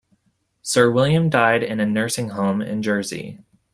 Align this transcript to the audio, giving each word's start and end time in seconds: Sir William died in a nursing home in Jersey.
Sir 0.63 0.89
William 0.89 1.29
died 1.29 1.61
in 1.61 1.79
a 1.79 1.85
nursing 1.85 2.29
home 2.29 2.59
in 2.59 2.81
Jersey. 2.81 3.37